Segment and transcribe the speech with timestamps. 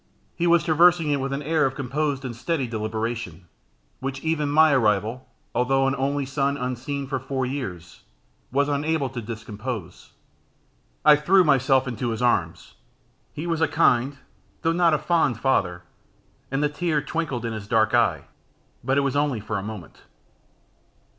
[0.35, 3.45] He was traversing it with an air of composed and steady deliberation,
[3.99, 8.01] which even my arrival, although an only son unseen for four years,
[8.51, 10.13] was unable to discompose.
[11.05, 12.73] I threw myself into his arms.
[13.31, 14.17] He was a kind,
[14.63, 15.83] though not a fond father,
[16.49, 18.23] and the tear twinkled in his dark eye,
[18.83, 20.01] but it was only for a moment.